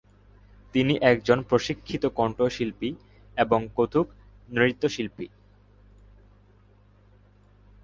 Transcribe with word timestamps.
তিনি 0.75 0.93
একজন 1.03 1.39
প্রশিক্ষিত 1.41 2.03
কণ্ঠশিল্পী 2.15 2.89
এবং 3.37 3.59
কত্থক 3.75 4.07
নৃত্যশিল্পী। 4.49 5.25